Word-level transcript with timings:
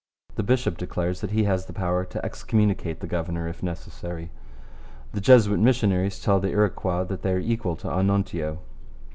The 0.33 0.41
bishop 0.41 0.79
declares 0.79 1.21
that 1.21 1.29
he 1.29 1.43
has 1.43 1.67
the 1.67 1.73
power 1.73 2.03
to 2.05 2.25
excommunicate 2.25 3.01
the 3.01 3.05
governor 3.07 3.47
if 3.47 3.61
necessary. 3.61 4.31
The 5.13 5.21
Jesuit 5.21 5.59
missionaries 5.59 6.19
tell 6.19 6.39
the 6.39 6.49
Iroquois 6.49 7.03
that 7.03 7.21
they 7.21 7.33
are 7.33 7.37
equal 7.39 7.75
to 7.75 7.87
Onontio. 7.87 8.57